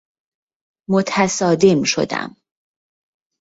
[0.89, 2.35] متصادم شدن